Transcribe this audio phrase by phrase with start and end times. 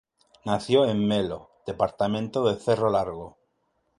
[0.45, 3.37] Nació en Melo, departamento de Cerro Largo.